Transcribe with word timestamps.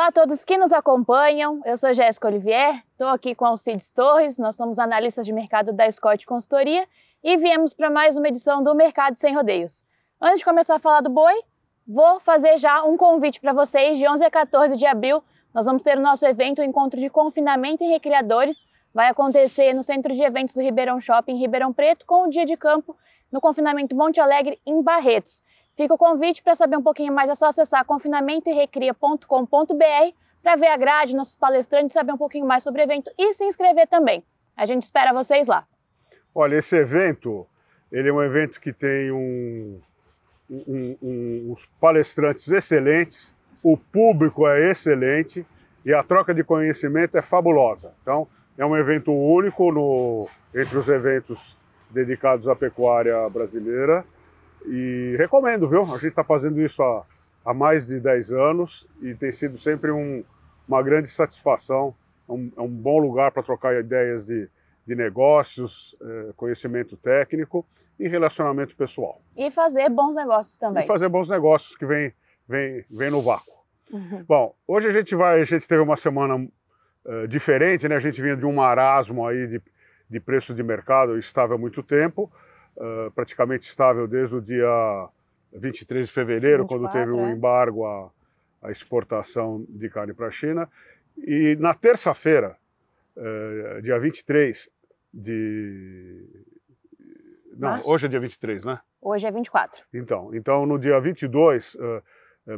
Olá 0.00 0.06
a 0.06 0.12
todos 0.12 0.46
que 0.46 0.56
nos 0.56 0.72
acompanham. 0.72 1.60
Eu 1.62 1.76
sou 1.76 1.92
Jéssica 1.92 2.26
Olivier, 2.26 2.82
estou 2.90 3.08
aqui 3.08 3.34
com 3.34 3.44
Alcides 3.44 3.90
Torres, 3.90 4.38
nós 4.38 4.56
somos 4.56 4.78
analistas 4.78 5.26
de 5.26 5.30
mercado 5.30 5.74
da 5.74 5.90
Scott 5.90 6.24
Consultoria 6.24 6.88
e 7.22 7.36
viemos 7.36 7.74
para 7.74 7.90
mais 7.90 8.16
uma 8.16 8.26
edição 8.26 8.62
do 8.62 8.74
Mercado 8.74 9.16
Sem 9.16 9.34
Rodeios. 9.34 9.84
Antes 10.18 10.38
de 10.38 10.44
começar 10.46 10.76
a 10.76 10.78
falar 10.78 11.02
do 11.02 11.10
boi, 11.10 11.34
vou 11.86 12.18
fazer 12.18 12.56
já 12.56 12.82
um 12.82 12.96
convite 12.96 13.42
para 13.42 13.52
vocês. 13.52 13.98
De 13.98 14.08
11 14.08 14.24
a 14.24 14.30
14 14.30 14.74
de 14.74 14.86
abril, 14.86 15.22
nós 15.52 15.66
vamos 15.66 15.82
ter 15.82 15.98
o 15.98 16.00
nosso 16.00 16.24
evento, 16.24 16.62
o 16.62 16.64
Encontro 16.64 16.98
de 16.98 17.10
Confinamento 17.10 17.84
em 17.84 17.90
Recriadores. 17.90 18.64
Vai 18.94 19.10
acontecer 19.10 19.74
no 19.74 19.82
Centro 19.82 20.14
de 20.14 20.22
Eventos 20.22 20.54
do 20.54 20.62
Ribeirão 20.62 20.98
Shopping, 20.98 21.32
em 21.32 21.38
Ribeirão 21.38 21.74
Preto, 21.74 22.06
com 22.06 22.24
o 22.24 22.30
dia 22.30 22.46
de 22.46 22.56
campo 22.56 22.96
no 23.30 23.38
confinamento 23.38 23.94
Monte 23.94 24.18
Alegre, 24.18 24.58
em 24.64 24.82
Barretos. 24.82 25.42
Fica 25.80 25.94
o 25.94 25.96
convite 25.96 26.42
para 26.42 26.54
saber 26.54 26.76
um 26.76 26.82
pouquinho 26.82 27.10
mais, 27.10 27.30
é 27.30 27.34
só 27.34 27.46
acessar 27.46 27.86
confinamentoerecria.com.br 27.86 29.24
para 30.42 30.54
ver 30.54 30.66
a 30.66 30.76
grade, 30.76 31.16
nossos 31.16 31.34
palestrantes, 31.34 31.94
saber 31.94 32.12
um 32.12 32.18
pouquinho 32.18 32.44
mais 32.44 32.62
sobre 32.62 32.82
o 32.82 32.84
evento 32.84 33.10
e 33.16 33.32
se 33.32 33.46
inscrever 33.46 33.88
também. 33.88 34.22
A 34.54 34.66
gente 34.66 34.82
espera 34.82 35.14
vocês 35.14 35.46
lá. 35.46 35.66
Olha, 36.34 36.56
esse 36.56 36.76
evento, 36.76 37.46
ele 37.90 38.10
é 38.10 38.12
um 38.12 38.22
evento 38.22 38.60
que 38.60 38.74
tem 38.74 39.10
um, 39.10 39.80
um, 40.50 40.96
um, 41.00 41.50
uns 41.50 41.64
palestrantes 41.80 42.46
excelentes, 42.50 43.32
o 43.62 43.74
público 43.74 44.46
é 44.46 44.70
excelente 44.70 45.46
e 45.82 45.94
a 45.94 46.02
troca 46.02 46.34
de 46.34 46.44
conhecimento 46.44 47.16
é 47.16 47.22
fabulosa. 47.22 47.94
Então, 48.02 48.28
é 48.58 48.66
um 48.66 48.76
evento 48.76 49.14
único 49.14 49.72
no, 49.72 50.28
entre 50.54 50.76
os 50.76 50.90
eventos 50.90 51.56
dedicados 51.90 52.48
à 52.48 52.54
pecuária 52.54 53.26
brasileira 53.30 54.04
e 54.66 55.14
recomendo, 55.18 55.68
viu? 55.68 55.82
A 55.84 55.98
gente 55.98 56.08
está 56.08 56.24
fazendo 56.24 56.60
isso 56.60 56.82
há, 56.82 57.04
há, 57.44 57.54
mais 57.54 57.86
de 57.86 57.98
10 58.00 58.32
anos 58.32 58.86
e 59.00 59.14
tem 59.14 59.32
sido 59.32 59.58
sempre 59.58 59.90
um, 59.90 60.24
uma 60.68 60.82
grande 60.82 61.08
satisfação. 61.08 61.94
É 62.28 62.32
um, 62.32 62.52
é 62.56 62.60
um 62.60 62.68
bom 62.68 62.98
lugar 62.98 63.32
para 63.32 63.42
trocar 63.42 63.74
ideias 63.78 64.26
de, 64.26 64.48
de 64.86 64.94
negócios, 64.94 65.96
eh, 66.00 66.32
conhecimento 66.36 66.96
técnico 66.96 67.66
e 67.98 68.06
relacionamento 68.06 68.76
pessoal. 68.76 69.20
E 69.36 69.50
fazer 69.50 69.88
bons 69.88 70.14
negócios 70.14 70.56
também. 70.56 70.84
E 70.84 70.86
fazer 70.86 71.08
bons 71.08 71.28
negócios 71.28 71.76
que 71.76 71.84
vem, 71.84 72.12
vem, 72.48 72.84
vem 72.90 73.10
no 73.10 73.20
vácuo. 73.20 73.52
Uhum. 73.92 74.24
Bom, 74.26 74.54
hoje 74.66 74.88
a 74.88 74.92
gente 74.92 75.14
vai, 75.16 75.40
a 75.40 75.44
gente 75.44 75.66
teve 75.66 75.82
uma 75.82 75.96
semana 75.96 76.36
uh, 76.36 77.28
diferente, 77.28 77.88
né? 77.88 77.96
A 77.96 78.00
gente 78.00 78.22
vinha 78.22 78.36
de 78.36 78.46
um 78.46 78.52
marasmo 78.52 79.26
aí 79.26 79.46
de, 79.48 79.62
de 80.08 80.20
preço 80.20 80.54
de 80.54 80.62
mercado 80.62 81.18
estável 81.18 81.56
há 81.56 81.58
muito 81.58 81.82
tempo 81.82 82.30
uh, 82.80 83.10
praticamente 83.12 83.68
estável 83.68 84.08
desde 84.08 84.34
o 84.34 84.40
dia 84.40 85.08
23 85.52 86.06
de 86.06 86.12
fevereiro, 86.12 86.62
24, 86.62 86.66
quando 86.66 86.92
teve 86.92 87.10
o 87.10 87.20
é. 87.20 87.22
um 87.22 87.30
embargo 87.30 87.84
à, 87.84 88.10
à, 88.62 88.70
exportação 88.70 89.64
de 89.68 89.88
carne 89.90 90.14
para 90.14 90.28
a 90.28 90.30
China. 90.30 90.68
E 91.18 91.56
na 91.60 91.74
terça-feira, 91.74 92.56
uh, 93.16 93.82
dia 93.82 93.98
23 93.98 94.68
de. 95.12 96.46
Não, 97.52 97.70
Março? 97.70 97.90
hoje 97.90 98.06
é 98.06 98.08
dia 98.08 98.20
23, 98.20 98.64
né? 98.64 98.80
Hoje 99.02 99.26
é 99.26 99.30
24. 99.30 99.82
Então, 99.92 100.34
então 100.34 100.64
no 100.64 100.78
dia 100.78 100.98
22, 101.00 101.74
uh, 101.74 102.02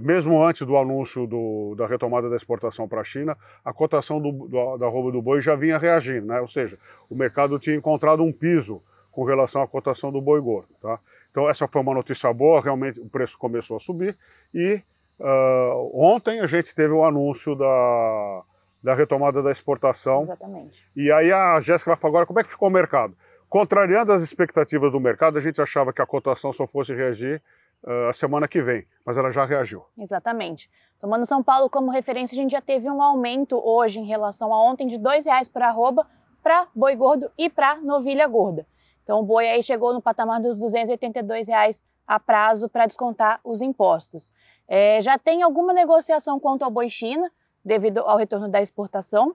mesmo 0.00 0.42
antes 0.42 0.66
do 0.66 0.76
anúncio 0.76 1.26
do, 1.26 1.74
da 1.76 1.86
retomada 1.86 2.28
da 2.30 2.36
exportação 2.36 2.88
para 2.88 3.00
a 3.00 3.04
China, 3.04 3.36
a 3.64 3.72
cotação 3.72 4.20
do, 4.20 4.48
do, 4.48 4.76
da 4.76 4.86
arroba 4.86 5.10
do 5.10 5.20
boi 5.20 5.40
já 5.40 5.56
vinha 5.56 5.78
reagindo, 5.78 6.26
né? 6.26 6.40
ou 6.40 6.46
seja, 6.46 6.78
o 7.10 7.16
mercado 7.16 7.58
tinha 7.58 7.74
encontrado 7.74 8.22
um 8.22 8.32
piso 8.32 8.82
com 9.12 9.24
relação 9.24 9.62
à 9.62 9.68
cotação 9.68 10.10
do 10.10 10.20
boi 10.20 10.40
gordo. 10.40 10.74
Tá? 10.80 10.98
Então 11.30 11.48
essa 11.48 11.68
foi 11.68 11.80
uma 11.80 11.94
notícia 11.94 12.32
boa, 12.32 12.60
realmente 12.60 12.98
o 12.98 13.08
preço 13.08 13.38
começou 13.38 13.76
a 13.76 13.80
subir 13.80 14.16
e 14.52 14.82
uh, 15.20 15.90
ontem 15.94 16.40
a 16.40 16.46
gente 16.46 16.74
teve 16.74 16.92
o 16.92 17.04
anúncio 17.04 17.54
da, 17.54 18.42
da 18.82 18.94
retomada 18.94 19.42
da 19.42 19.50
exportação. 19.50 20.24
Exatamente. 20.24 20.84
E 20.96 21.12
aí 21.12 21.32
a 21.32 21.60
Jéssica 21.60 21.92
vai 21.92 21.96
falar 21.96 22.10
agora 22.10 22.26
como 22.26 22.40
é 22.40 22.42
que 22.42 22.50
ficou 22.50 22.68
o 22.68 22.72
mercado. 22.72 23.16
Contrariando 23.48 24.12
as 24.12 24.22
expectativas 24.22 24.90
do 24.90 24.98
mercado, 24.98 25.36
a 25.36 25.40
gente 25.40 25.60
achava 25.60 25.92
que 25.92 26.00
a 26.00 26.06
cotação 26.06 26.52
só 26.52 26.66
fosse 26.66 26.94
reagir 26.94 27.42
uh, 27.84 28.08
a 28.08 28.12
semana 28.12 28.48
que 28.48 28.62
vem, 28.62 28.86
mas 29.04 29.18
ela 29.18 29.30
já 29.30 29.44
reagiu. 29.44 29.84
Exatamente. 29.98 30.70
Tomando 31.00 31.26
São 31.26 31.42
Paulo 31.42 31.68
como 31.68 31.90
referência, 31.90 32.34
a 32.34 32.40
gente 32.40 32.52
já 32.52 32.62
teve 32.62 32.88
um 32.88 33.02
aumento 33.02 33.60
hoje 33.62 33.98
em 33.98 34.04
relação 34.04 34.54
a 34.54 34.70
ontem 34.70 34.86
de 34.86 34.96
R$ 34.96 35.20
reais 35.24 35.48
por 35.48 35.62
arroba 35.62 36.06
para 36.42 36.66
boi 36.74 36.96
gordo 36.96 37.30
e 37.38 37.50
para 37.50 37.76
novilha 37.76 38.26
gorda. 38.26 38.66
Então 39.02 39.20
o 39.20 39.22
boi 39.22 39.48
aí 39.48 39.62
chegou 39.62 39.92
no 39.92 40.00
patamar 40.00 40.40
dos 40.40 40.56
282 40.58 41.48
reais 41.48 41.82
a 42.06 42.18
prazo 42.18 42.68
para 42.68 42.86
descontar 42.86 43.40
os 43.44 43.60
impostos. 43.60 44.32
É, 44.68 45.00
já 45.00 45.18
tem 45.18 45.42
alguma 45.42 45.72
negociação 45.72 46.38
quanto 46.38 46.64
ao 46.64 46.70
boi 46.70 46.88
China, 46.88 47.30
devido 47.64 47.98
ao 47.98 48.16
retorno 48.16 48.48
da 48.48 48.60
exportação. 48.60 49.34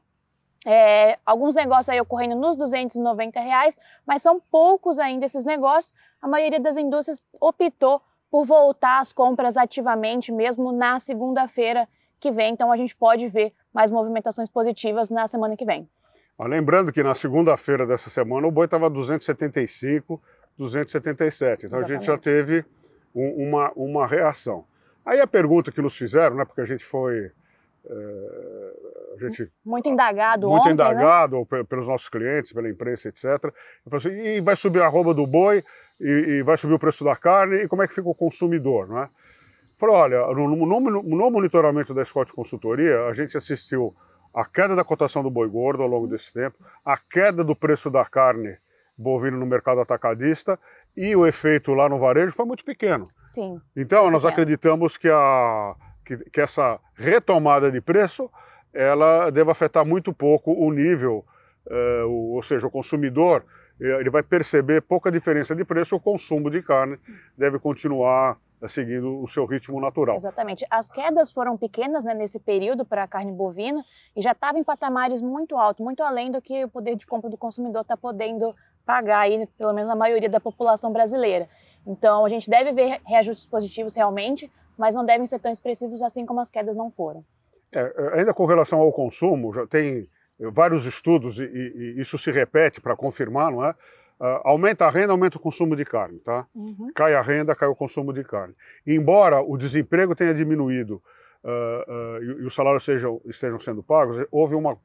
É, 0.66 1.18
alguns 1.26 1.56
negócios 1.56 1.90
aí 1.90 2.02
ocorrendo 2.02 2.36
nos 2.36 2.58
290 2.58 3.40
reais, 3.40 3.80
mas 4.06 4.22
são 4.22 4.40
poucos 4.52 5.00
ainda 5.00 5.26
esses 5.26 5.46
negócios. 5.46 5.94
A 6.22 6.28
maioria 6.28 6.60
das 6.60 6.76
indústrias 6.78 7.22
optou 7.40 8.02
por 8.30 8.46
voltar 8.46 9.00
às 9.00 9.14
compras 9.14 9.56
ativamente, 9.56 10.32
mesmo 10.32 10.72
na 10.72 11.00
segunda-feira 11.00 11.88
que 12.20 12.32
vem. 12.32 12.54
Então 12.54 12.72
a 12.72 12.78
gente 12.78 12.96
pode 12.96 13.28
ver 13.28 13.54
mais 13.74 13.92
movimentações 13.92 14.50
positivas 14.50 15.10
na 15.10 15.28
semana 15.28 15.56
que 15.56 15.66
vem. 15.66 15.88
Mas 16.38 16.50
lembrando 16.50 16.92
que 16.92 17.02
na 17.02 17.16
segunda-feira 17.16 17.86
dessa 17.86 18.10
semana 18.10 18.46
o 18.46 18.52
boi 18.52 18.66
estava 18.66 18.90
275, 18.90 20.22
277. 20.58 21.66
Então 21.66 21.80
Exatamente. 21.80 21.92
a 21.92 21.96
gente 21.96 22.06
já 22.06 22.18
teve 22.18 22.64
um, 23.14 23.48
uma, 23.48 23.72
uma 23.76 24.06
reação. 24.06 24.66
Aí 25.06 25.20
a 25.20 25.28
pergunta 25.28 25.72
que 25.72 25.82
nos 25.82 25.98
fizeram, 25.98 26.36
né, 26.36 26.46
porque 26.46 26.62
a 26.62 26.66
gente 26.66 26.84
foi. 26.84 27.32
É, 27.90 28.74
a 29.16 29.20
gente, 29.20 29.50
muito 29.66 29.88
indagado 29.88 30.48
Muito 30.50 30.62
ontem, 30.62 30.74
indagado 30.74 31.48
né? 31.50 31.64
pelos 31.64 31.88
nossos 31.88 32.10
clientes, 32.10 32.52
pela 32.52 32.70
imprensa, 32.70 33.08
etc. 33.08 33.26
Assim, 33.92 34.10
e 34.10 34.42
vai 34.42 34.56
subir 34.56 34.82
a 34.82 34.86
arroba 34.86 35.14
do 35.14 35.26
boi, 35.26 35.64
e, 36.00 36.10
e, 36.10 36.44
vai 36.44 36.58
subir 36.58 36.74
o 36.74 36.80
preço 36.80 37.04
da 37.04 37.16
carne, 37.16 37.64
e 37.64 37.68
como 37.68 37.82
é 37.82 37.88
que 37.88 37.96
fica 37.96 38.10
o 38.10 38.14
consumidor, 38.14 38.88
não 38.88 39.00
é? 39.00 39.10
Falei, 39.78 39.96
olha, 39.96 40.28
no, 40.34 40.66
no, 40.66 40.80
no 40.80 41.32
monitoramento 41.32 41.94
da 41.94 42.04
Scott 42.04 42.34
Consultoria, 42.34 43.06
a 43.06 43.14
gente 43.14 43.38
assistiu 43.38 43.96
a 44.38 44.46
queda 44.46 44.76
da 44.76 44.84
cotação 44.84 45.24
do 45.24 45.32
boi 45.32 45.50
gordo 45.50 45.82
ao 45.82 45.90
longo 45.90 46.06
desse 46.06 46.32
tempo, 46.32 46.64
a 46.86 46.96
queda 46.96 47.44
do 47.44 47.56
preço 47.56 47.90
da 47.90 48.06
carne 48.06 48.56
bovina 48.96 49.36
no 49.36 49.48
mercado 49.48 49.82
atacadista 49.82 50.60
e 50.96 51.16
o 51.16 51.26
efeito 51.26 51.74
lá 51.74 51.90
no 51.90 51.98
varejo 51.98 52.36
foi 52.36 52.46
muito 52.46 52.64
pequeno. 52.64 53.08
Sim. 53.26 53.60
Então, 53.76 54.12
nós 54.12 54.26
acreditamos 54.26 54.96
que, 54.96 55.10
a, 55.10 55.76
que, 56.06 56.18
que, 56.30 56.40
essa 56.40 56.80
retomada 56.94 57.72
de 57.72 57.82
preço 57.82 58.30
ela 58.72 59.32
deve 59.32 59.50
afetar 59.50 59.84
muito 59.84 60.14
pouco 60.14 60.54
o 60.54 60.72
nível, 60.72 61.26
eh, 61.68 62.04
o, 62.04 62.36
ou 62.36 62.44
seja, 62.44 62.68
o 62.68 62.72
consumidor 62.72 63.44
eh, 63.82 64.00
ele 64.00 64.12
vai 64.12 64.22
perceber 64.22 64.84
pouca 64.84 65.12
diferença 65.12 65.56
de 65.56 65.66
preço, 65.66 65.96
o 65.96 66.00
consumo 66.00 66.52
de 66.52 66.62
carne 66.62 67.00
deve 67.36 67.58
continuar 67.58 68.38
seguindo 68.68 69.22
o 69.22 69.28
seu 69.28 69.46
ritmo 69.46 69.80
natural. 69.80 70.16
Exatamente. 70.16 70.66
As 70.70 70.90
quedas 70.90 71.32
foram 71.32 71.58
pequenas 71.58 72.04
né, 72.04 72.14
nesse 72.14 72.40
período 72.40 72.86
para 72.86 73.04
a 73.04 73.08
carne 73.08 73.32
bovina 73.32 73.84
e 74.16 74.22
já 74.22 74.32
estava 74.32 74.58
em 74.58 74.64
patamares 74.64 75.22
muito 75.22 75.56
altos, 75.56 75.84
muito 75.84 76.02
além 76.02 76.32
do 76.32 76.42
que 76.42 76.64
o 76.64 76.70
poder 76.70 76.96
de 76.96 77.06
compra 77.06 77.30
do 77.30 77.38
consumidor 77.38 77.82
está 77.82 77.96
podendo 77.96 78.56
pagar, 78.86 79.20
aí, 79.20 79.46
pelo 79.58 79.74
menos 79.74 79.90
a 79.90 79.96
maioria 79.96 80.30
da 80.30 80.40
população 80.40 80.92
brasileira. 80.92 81.48
Então, 81.86 82.26
a 82.26 82.30
gente 82.30 82.50
deve 82.50 82.72
ver 82.72 83.02
reajustes 83.06 83.46
positivos 83.46 83.94
realmente, 83.94 84.52
mas 84.78 84.96
não 84.96 85.06
devem 85.06 85.28
ser 85.28 85.40
tão 85.40 85.52
expressivos 85.52 86.02
assim 86.02 86.26
como 86.26 86.40
as 86.40 86.50
quedas 86.50 86.76
não 86.76 86.90
foram. 86.90 87.24
É, 87.72 87.80
é 87.80 88.20
ainda 88.20 88.34
com 88.34 88.46
relação 88.46 88.80
ao 88.80 88.92
consumo, 88.92 89.54
já 89.54 89.68
tem 89.68 90.10
vários 90.40 90.86
estudos 90.86 91.40
e, 91.40 91.44
e 91.44 92.00
isso 92.00 92.18
se 92.18 92.32
repete 92.32 92.80
para 92.80 92.96
confirmar, 92.96 93.52
não 93.52 93.66
é? 93.66 93.74
Uh, 94.20 94.42
aumenta 94.44 94.86
a 94.86 94.90
renda, 94.90 95.14
aumenta 95.14 95.38
o 95.38 95.40
consumo 95.40 95.76
de 95.76 95.86
carne, 95.86 96.20
tá? 96.20 96.48
Uhum. 96.56 96.92
Cai 96.96 97.14
a 97.14 97.22
renda, 97.22 97.56
cai 97.56 97.68
o 97.68 97.76
consumo 97.76 98.12
de 98.12 98.24
carne. 98.24 98.56
embora 98.86 99.42
o 99.42 99.56
desemprego 99.58 100.16
tenha 100.16 100.34
diminuído 100.34 101.02
uh, 101.44 101.92
uh, 101.92 102.24
e, 102.24 102.26
e, 102.42 102.46
os 102.46 102.56
salários 102.56 102.84
sejam, 102.84 103.22
estejam 103.26 103.60
sendo 103.60 103.84
pagos, 103.84 104.18
houve 104.32 104.56
uma... 104.56 104.76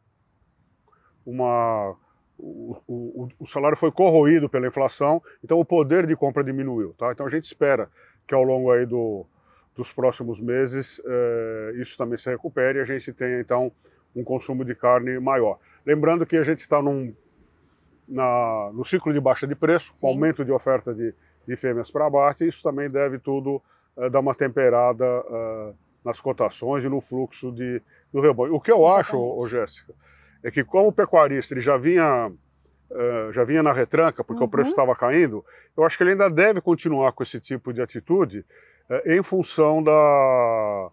uma 1.25 1.97
o, 2.39 2.77
o, 2.89 3.29
o, 3.39 3.47
salário 3.47 3.77
foi 3.77 3.93
corroído 3.93 4.51
pela 4.51 4.67
inflação, 4.67 5.23
então 5.45 5.61
o 5.61 5.65
poder 5.65 6.07
de 6.07 6.17
compra 6.17 6.43
diminuiu, 6.43 6.93
tá? 6.99 7.13
Então 7.13 7.25
a 7.25 7.31
gente 7.31 7.45
espera 7.45 7.89
que 8.27 8.35
ao 8.35 8.43
longo 8.43 8.71
aí 8.71 8.85
do, 8.85 9.25
dos 9.75 9.93
próximos 9.93 10.41
meses 10.41 11.01
eh, 11.05 11.73
isso 11.77 11.97
também 11.97 12.19
se 12.19 12.29
recupere 12.31 12.79
e 12.79 12.83
a 12.83 12.85
gente 12.85 13.13
tenha 13.13 13.41
então 13.41 13.73
um 14.15 14.23
consumo 14.23 14.65
de 14.65 14.75
carne 14.75 15.19
maior. 15.19 15.59
Lembrando 15.85 16.27
que 16.27 16.37
a 16.37 16.45
gente 16.45 16.61
está 16.61 16.83
num 16.83 17.15
na, 18.09 18.71
no 18.73 18.85
ciclo 18.85 19.13
de 19.13 19.21
baixa 19.21 19.47
de 19.47 19.55
preço, 19.55 19.93
com 20.01 20.07
aumento 20.07 20.45
de 20.45 20.53
oferta 20.53 20.95
de, 20.95 21.15
de 21.47 21.57
fêmeas 21.57 21.91
para 21.91 22.07
abate, 22.07 22.47
isso 22.47 22.63
também 22.63 22.91
deve 22.91 23.19
tudo 23.19 23.63
uh, 23.97 24.11
dar 24.11 24.21
uma 24.21 24.35
temperada 24.35 25.05
uh, 25.05 25.75
nas 26.05 26.21
cotações 26.21 26.85
e 26.85 26.89
no 26.89 27.01
fluxo 27.01 27.53
de, 27.53 27.81
do 28.13 28.21
rebanho. 28.21 28.55
O 28.55 28.61
que 28.61 28.71
eu 28.71 28.79
Exatamente. 28.79 29.09
acho, 29.09 29.19
ô, 29.19 29.47
Jéssica, 29.49 29.95
é 30.43 30.51
que 30.51 30.65
como 30.65 30.89
o 30.89 30.93
pecuarista 30.93 31.55
ele 31.55 31.61
já 31.61 31.77
vinha, 31.77 32.29
uh, 32.29 33.33
já 33.33 33.45
vinha 33.45 33.63
na 33.63 33.73
retranca, 33.73 34.25
porque 34.25 34.43
uhum. 34.43 34.49
o 34.49 34.51
preço 34.51 34.71
estava 34.71 34.95
caindo, 34.95 35.45
eu 35.77 35.85
acho 35.85 35.97
que 35.97 36.03
ele 36.03 36.11
ainda 36.13 36.29
deve 36.29 36.61
continuar 36.61 37.13
com 37.13 37.23
esse 37.23 37.41
tipo 37.41 37.73
de 37.73 37.81
atitude 37.81 38.45
em 39.07 39.23
função 39.23 39.83
da, 39.83 40.91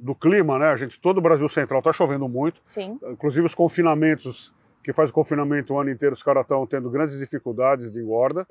do 0.00 0.12
clima, 0.12 0.58
né? 0.58 0.70
A 0.70 0.76
gente, 0.76 0.98
todo 0.98 1.18
o 1.18 1.20
Brasil 1.20 1.48
Central 1.48 1.78
está 1.78 1.92
chovendo 1.92 2.28
muito. 2.28 2.60
Sim. 2.64 2.98
Inclusive 3.04 3.46
os 3.46 3.54
confinamentos, 3.54 4.52
que 4.82 4.92
faz 4.92 5.10
o 5.10 5.12
confinamento 5.12 5.74
o 5.74 5.78
ano 5.78 5.90
inteiro, 5.90 6.14
os 6.14 6.22
caras 6.22 6.42
estão 6.42 6.66
tendo 6.66 6.90
grandes 6.90 7.18
dificuldades 7.18 7.90
de 7.90 8.00
engorda. 8.00 8.46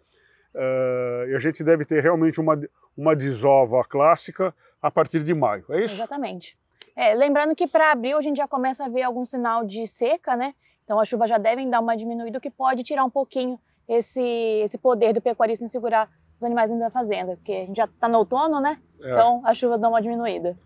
Uh, 0.53 1.29
e 1.29 1.35
a 1.35 1.39
gente 1.39 1.63
deve 1.63 1.85
ter 1.85 2.01
realmente 2.01 2.39
uma, 2.39 2.59
uma 2.97 3.15
desova 3.15 3.83
clássica 3.83 4.53
a 4.81 4.89
partir 4.89 5.23
de 5.23 5.33
maio, 5.33 5.63
é 5.69 5.85
isso? 5.85 5.95
Exatamente. 5.95 6.57
É, 6.95 7.13
lembrando 7.13 7.55
que 7.55 7.67
para 7.67 7.91
abril 7.91 8.17
a 8.17 8.21
gente 8.21 8.37
já 8.37 8.47
começa 8.47 8.85
a 8.85 8.89
ver 8.89 9.03
algum 9.03 9.25
sinal 9.25 9.65
de 9.65 9.87
seca, 9.87 10.35
né? 10.35 10.53
Então 10.83 10.99
as 10.99 11.07
chuvas 11.07 11.29
já 11.29 11.37
devem 11.37 11.69
dar 11.69 11.79
uma 11.79 11.95
diminuída, 11.95 12.39
o 12.39 12.41
que 12.41 12.49
pode 12.49 12.83
tirar 12.83 13.05
um 13.05 13.09
pouquinho 13.09 13.59
esse, 13.87 14.21
esse 14.21 14.77
poder 14.77 15.13
do 15.13 15.21
pecuarista 15.21 15.63
em 15.63 15.67
segurar 15.67 16.09
os 16.37 16.43
animais 16.43 16.69
dentro 16.69 16.83
da 16.83 16.89
fazenda, 16.89 17.35
porque 17.35 17.51
a 17.51 17.65
gente 17.65 17.77
já 17.77 17.85
está 17.85 18.07
no 18.07 18.17
outono, 18.17 18.59
né? 18.59 18.79
É. 19.01 19.11
Então 19.11 19.41
as 19.45 19.57
chuvas 19.57 19.79
dão 19.79 19.91
uma 19.91 20.01
diminuída. 20.01 20.57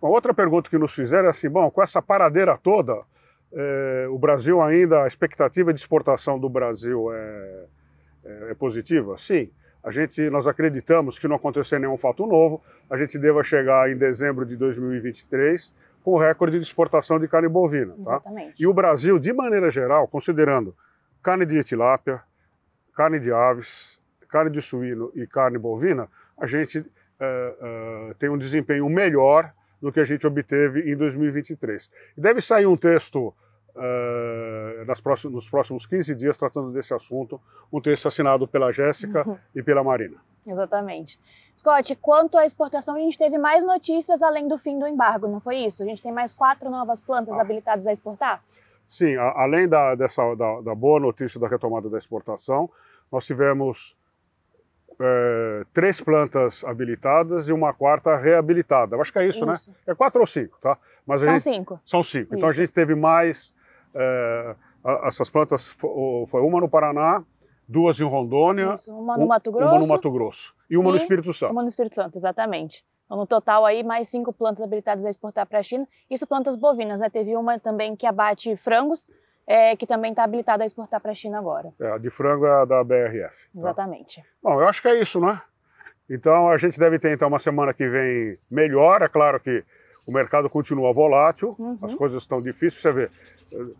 Uma 0.00 0.10
outra 0.10 0.34
pergunta 0.34 0.68
que 0.68 0.76
nos 0.76 0.94
fizeram 0.94 1.28
é 1.28 1.30
assim, 1.30 1.48
bom, 1.48 1.70
com 1.70 1.82
essa 1.82 2.02
paradeira 2.02 2.58
toda, 2.58 3.02
é, 3.54 4.06
o 4.08 4.18
Brasil 4.18 4.62
ainda, 4.62 5.02
a 5.02 5.06
expectativa 5.06 5.72
de 5.72 5.80
exportação 5.80 6.38
do 6.38 6.48
Brasil 6.48 7.12
é, 7.12 7.64
é, 8.24 8.50
é 8.50 8.54
positiva? 8.54 9.16
Sim. 9.18 9.50
A 9.82 9.90
gente, 9.90 10.30
nós 10.30 10.46
acreditamos 10.46 11.18
que 11.18 11.26
não 11.26 11.36
acontecer 11.36 11.78
nenhum 11.78 11.96
fato 11.96 12.26
novo, 12.26 12.62
a 12.88 12.96
gente 12.96 13.18
deva 13.18 13.42
chegar 13.42 13.90
em 13.90 13.96
dezembro 13.96 14.46
de 14.46 14.56
2023 14.56 15.72
com 16.04 16.12
o 16.12 16.18
recorde 16.18 16.56
de 16.58 16.64
exportação 16.64 17.18
de 17.18 17.28
carne 17.28 17.48
bovina. 17.48 17.94
Tá? 17.94 18.00
Exatamente. 18.00 18.54
E 18.62 18.66
o 18.66 18.72
Brasil, 18.72 19.18
de 19.18 19.32
maneira 19.32 19.70
geral, 19.70 20.06
considerando 20.08 20.74
carne 21.22 21.44
de 21.44 21.62
tilápia, 21.62 22.22
carne 22.94 23.18
de 23.18 23.32
aves, 23.32 24.00
carne 24.28 24.50
de 24.50 24.62
suíno 24.62 25.10
e 25.14 25.26
carne 25.26 25.58
bovina, 25.58 26.08
a 26.38 26.46
gente 26.46 26.78
uh, 26.78 26.84
uh, 28.10 28.14
tem 28.14 28.28
um 28.28 28.38
desempenho 28.38 28.88
melhor 28.88 29.52
do 29.82 29.92
que 29.92 29.98
a 29.98 30.04
gente 30.04 30.24
obteve 30.26 30.90
em 30.90 30.96
2023. 30.96 31.90
E 32.16 32.20
deve 32.20 32.40
sair 32.40 32.66
um 32.66 32.76
texto 32.76 33.34
uh, 33.74 34.84
nas 34.86 35.00
próximos, 35.00 35.34
nos 35.34 35.50
próximos 35.50 35.84
15 35.84 36.14
dias 36.14 36.38
tratando 36.38 36.70
desse 36.70 36.94
assunto, 36.94 37.40
um 37.72 37.80
texto 37.80 38.06
assinado 38.06 38.46
pela 38.46 38.70
Jéssica 38.70 39.28
uhum. 39.28 39.36
e 39.54 39.62
pela 39.62 39.82
Marina. 39.82 40.16
Exatamente. 40.46 41.18
Scott, 41.56 41.94
quanto 41.96 42.38
à 42.38 42.46
exportação, 42.46 42.96
a 42.96 42.98
gente 42.98 43.18
teve 43.18 43.38
mais 43.38 43.64
notícias 43.64 44.22
além 44.22 44.48
do 44.48 44.56
fim 44.56 44.78
do 44.78 44.86
embargo, 44.86 45.28
não 45.28 45.40
foi 45.40 45.56
isso? 45.56 45.82
A 45.82 45.86
gente 45.86 46.02
tem 46.02 46.12
mais 46.12 46.32
quatro 46.32 46.70
novas 46.70 47.00
plantas 47.00 47.36
ah. 47.36 47.42
habilitadas 47.42 47.86
a 47.86 47.92
exportar? 47.92 48.42
Sim, 48.88 49.16
a, 49.16 49.42
além 49.42 49.68
da, 49.68 49.94
dessa, 49.94 50.34
da, 50.34 50.60
da 50.60 50.74
boa 50.74 51.00
notícia 51.00 51.40
da 51.40 51.48
retomada 51.48 51.88
da 51.88 51.98
exportação, 51.98 52.70
nós 53.10 53.26
tivemos 53.26 53.96
é, 55.04 55.64
três 55.72 56.00
plantas 56.00 56.64
habilitadas 56.64 57.48
e 57.48 57.52
uma 57.52 57.74
quarta 57.74 58.16
reabilitada. 58.16 58.94
Eu 58.94 59.00
acho 59.00 59.12
que 59.12 59.18
é 59.18 59.26
isso, 59.26 59.44
né? 59.44 59.54
isso. 59.54 59.70
né? 59.70 59.76
É 59.88 59.94
quatro 59.94 60.20
ou 60.20 60.26
cinco, 60.26 60.56
tá? 60.60 60.78
Mas 61.04 61.20
são 61.20 61.32
gente, 61.32 61.42
cinco. 61.42 61.80
São 61.84 62.02
cinco. 62.02 62.26
Isso. 62.26 62.36
Então 62.36 62.48
a 62.48 62.52
gente 62.52 62.72
teve 62.72 62.94
mais. 62.94 63.52
É, 63.94 64.54
essas 65.04 65.28
plantas 65.28 65.72
foi 65.72 66.40
uma 66.40 66.60
no 66.60 66.68
Paraná, 66.68 67.22
duas 67.68 68.00
em 68.00 68.04
Rondônia, 68.04 68.74
isso. 68.74 68.92
uma 68.92 69.16
no 69.16 69.26
Mato 69.26 69.50
Grosso, 69.50 69.68
uma 69.68 69.78
no 69.78 69.86
Mato 69.86 70.10
Grosso 70.10 70.54
e 70.70 70.76
uma 70.76 70.90
e 70.90 70.92
no 70.92 70.96
Espírito 70.96 71.32
Santo. 71.32 71.52
Uma 71.52 71.62
no 71.62 71.68
Espírito 71.68 71.94
Santo, 71.94 72.16
exatamente. 72.16 72.84
Então, 73.04 73.16
no 73.16 73.26
total 73.26 73.66
aí 73.66 73.82
mais 73.82 74.08
cinco 74.08 74.32
plantas 74.32 74.62
habilitadas 74.62 75.04
a 75.04 75.10
exportar 75.10 75.46
para 75.46 75.58
a 75.58 75.62
China. 75.62 75.86
Isso 76.08 76.26
plantas 76.26 76.56
bovinas, 76.56 77.00
né? 77.00 77.10
Teve 77.10 77.36
uma 77.36 77.58
também 77.58 77.94
que 77.94 78.06
abate 78.06 78.56
frangos 78.56 79.06
é, 79.46 79.76
que 79.76 79.86
também 79.86 80.12
está 80.12 80.24
habilitada 80.24 80.62
a 80.62 80.66
exportar 80.66 81.00
para 81.00 81.12
a 81.12 81.14
China 81.14 81.38
agora. 81.38 81.72
É, 81.80 81.92
a 81.92 81.98
de 81.98 82.10
frango 82.10 82.46
é 82.46 82.62
a 82.62 82.64
da 82.64 82.84
BRF. 82.84 83.36
Tá? 83.52 83.58
Exatamente. 83.58 84.24
Bom, 84.42 84.60
eu 84.60 84.68
acho 84.68 84.80
que 84.80 84.88
é 84.88 85.00
isso, 85.00 85.20
né? 85.20 85.40
Então 86.08 86.48
a 86.48 86.56
gente 86.56 86.78
deve 86.78 86.98
ter 86.98 87.12
então 87.12 87.28
uma 87.28 87.38
semana 87.38 87.72
que 87.72 87.88
vem 87.88 88.38
melhor. 88.50 89.02
É 89.02 89.08
claro 89.08 89.40
que 89.40 89.64
o 90.06 90.12
mercado 90.12 90.50
continua 90.50 90.92
volátil, 90.92 91.54
uhum. 91.58 91.78
as 91.82 91.94
coisas 91.94 92.22
estão 92.22 92.42
difíceis. 92.42 92.82
Você 92.82 92.92
vê, 92.92 93.10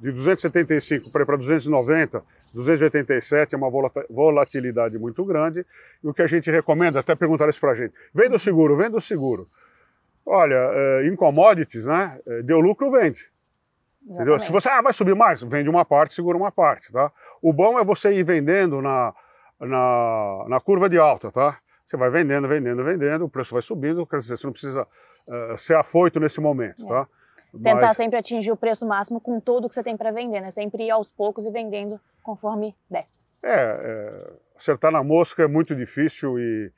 de 0.00 0.12
275 0.12 1.10
para 1.10 1.24
290, 1.36 2.22
287 2.54 3.54
é 3.54 3.58
uma 3.58 3.70
volatilidade 4.10 4.98
muito 4.98 5.24
grande. 5.24 5.66
E 6.02 6.08
o 6.08 6.14
que 6.14 6.22
a 6.22 6.26
gente 6.26 6.50
recomenda, 6.50 7.00
até 7.00 7.14
perguntar 7.14 7.48
isso 7.48 7.60
para 7.60 7.72
a 7.72 7.74
gente, 7.74 7.94
vende 8.14 8.34
o 8.34 8.38
seguro, 8.38 8.76
vende 8.76 8.96
o 8.96 9.00
seguro. 9.00 9.46
Olha, 10.24 10.54
é, 10.54 11.06
em 11.06 11.16
commodities, 11.16 11.86
né, 11.86 12.20
é, 12.26 12.42
deu 12.42 12.60
lucro, 12.60 12.90
vende. 12.90 13.31
Entendeu? 14.06 14.38
Se 14.38 14.50
você 14.50 14.68
ah, 14.68 14.82
vai 14.82 14.92
subir 14.92 15.14
mais, 15.14 15.42
vende 15.42 15.68
uma 15.68 15.84
parte, 15.84 16.14
segura 16.14 16.36
uma 16.36 16.50
parte, 16.50 16.92
tá? 16.92 17.10
O 17.40 17.52
bom 17.52 17.78
é 17.78 17.84
você 17.84 18.12
ir 18.12 18.24
vendendo 18.24 18.82
na, 18.82 19.14
na, 19.60 20.44
na 20.48 20.60
curva 20.60 20.88
de 20.88 20.98
alta, 20.98 21.30
tá? 21.30 21.58
Você 21.86 21.96
vai 21.96 22.10
vendendo, 22.10 22.48
vendendo, 22.48 22.82
vendendo, 22.82 23.24
o 23.24 23.28
preço 23.28 23.52
vai 23.52 23.62
subindo, 23.62 24.06
quer 24.06 24.18
dizer, 24.18 24.36
você 24.36 24.46
não 24.46 24.52
precisa 24.52 24.82
uh, 24.82 25.58
ser 25.58 25.76
afoito 25.76 26.18
nesse 26.18 26.40
momento, 26.40 26.84
é. 26.84 26.88
tá? 26.88 27.06
Tentar 27.52 27.80
Mas... 27.88 27.96
sempre 27.96 28.18
atingir 28.18 28.50
o 28.50 28.56
preço 28.56 28.86
máximo 28.86 29.20
com 29.20 29.38
tudo 29.38 29.68
que 29.68 29.74
você 29.74 29.82
tem 29.82 29.96
para 29.96 30.10
vender, 30.10 30.40
né? 30.40 30.50
Sempre 30.50 30.84
ir 30.84 30.90
aos 30.90 31.12
poucos 31.12 31.44
e 31.44 31.50
vendendo 31.50 32.00
conforme 32.22 32.74
der. 32.90 33.06
É, 33.42 33.54
é, 33.54 34.32
acertar 34.56 34.90
na 34.90 35.02
mosca 35.02 35.42
é 35.42 35.46
muito 35.46 35.74
difícil 35.74 36.38
e, 36.38 36.72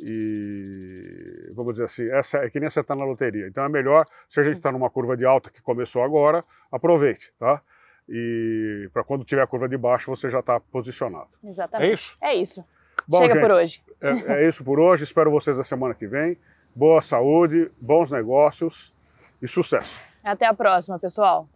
e 0.00 1.50
vamos 1.52 1.74
dizer 1.74 1.84
assim, 1.84 2.08
essa 2.10 2.38
é 2.38 2.50
que 2.50 2.60
nem 2.60 2.68
acertar 2.68 2.96
na 2.96 3.04
loteria. 3.04 3.46
Então 3.48 3.64
é 3.64 3.68
melhor, 3.68 4.06
se 4.28 4.38
a 4.38 4.42
gente 4.42 4.56
está 4.56 4.70
numa 4.70 4.88
curva 4.88 5.16
de 5.16 5.24
alta 5.24 5.50
que 5.50 5.60
começou 5.60 6.02
agora, 6.02 6.42
aproveite, 6.70 7.32
tá? 7.38 7.60
E 8.08 8.88
para 8.92 9.04
quando 9.04 9.24
tiver 9.24 9.42
a 9.42 9.46
curva 9.46 9.68
de 9.68 9.76
baixo, 9.76 10.10
você 10.14 10.30
já 10.30 10.40
está 10.40 10.58
posicionado. 10.60 11.28
Exatamente. 11.44 11.90
É 11.90 11.94
isso? 11.94 12.16
É 12.22 12.34
isso. 12.34 12.64
Bom, 13.06 13.18
Chega 13.22 13.34
gente, 13.34 13.42
por 13.42 13.52
hoje. 13.52 13.82
É, 14.00 14.44
é 14.44 14.48
isso 14.48 14.64
por 14.64 14.80
hoje. 14.80 15.04
Espero 15.04 15.30
vocês 15.30 15.58
na 15.58 15.64
semana 15.64 15.94
que 15.94 16.06
vem. 16.06 16.38
Boa 16.74 17.02
saúde, 17.02 17.70
bons 17.80 18.10
negócios 18.10 18.94
e 19.42 19.48
sucesso. 19.48 19.98
Até 20.22 20.46
a 20.46 20.54
próxima, 20.54 20.98
pessoal. 20.98 21.48